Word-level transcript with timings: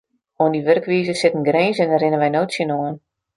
Oan 0.41 0.53
dy 0.55 0.61
wurkwize 0.67 1.15
sit 1.17 1.35
in 1.37 1.45
grins 1.49 1.77
en 1.81 1.91
dêr 1.91 2.01
rinne 2.03 2.19
wy 2.21 2.29
no 2.31 2.41
tsjinoan. 2.49 2.95